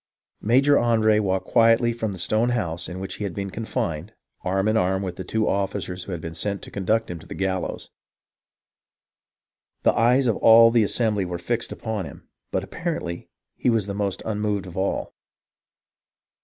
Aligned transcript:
Major 0.41 0.79
Andre 0.79 1.19
walked 1.19 1.45
quietly 1.45 1.93
from 1.93 2.11
the 2.11 2.17
stone 2.17 2.49
house 2.49 2.89
in 2.89 2.99
which 2.99 3.17
he 3.17 3.23
had 3.23 3.35
been 3.35 3.51
confined, 3.51 4.15
arm 4.43 4.67
in 4.67 4.75
arm 4.75 5.03
with 5.03 5.15
the 5.15 5.23
two 5.23 5.47
officers 5.47 6.03
who 6.05 6.11
had 6.11 6.19
been 6.21 6.33
sent 6.33 6.63
to 6.63 6.71
conduct 6.71 7.11
him 7.11 7.19
to 7.19 7.27
the 7.27 7.35
gallows. 7.35 7.91
The 9.83 9.93
eyes 9.93 10.25
of 10.25 10.37
all 10.37 10.71
the 10.71 10.81
assembly 10.81 11.23
were 11.23 11.37
fixed 11.37 11.71
upon 11.71 12.05
him, 12.05 12.27
but 12.49 12.63
apparently 12.63 13.29
he 13.57 13.69
was 13.69 13.85
the 13.85 13.93
most 13.93 14.23
unmoved 14.25 14.65
of 14.65 14.75
all. 14.75 15.13